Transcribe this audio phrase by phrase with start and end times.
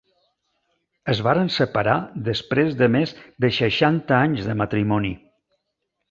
[1.11, 1.97] Es varen separar
[2.29, 3.13] després de més
[3.45, 5.13] de seixanta anys de matrimoni.